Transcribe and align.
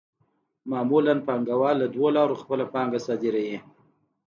معمولاً 0.71 1.13
پانګوال 1.27 1.75
له 1.81 1.87
دوو 1.93 2.07
لارو 2.17 2.39
خپله 2.41 2.65
پانګه 2.73 2.99
صادروي 3.05 3.57